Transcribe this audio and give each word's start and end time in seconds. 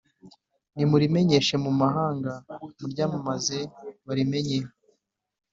Nimurimenyeshe 0.75 1.55
mu 1.63 1.71
mahanga 1.81 2.31
muryamamaze 2.79 3.59
barimenye 4.07 4.59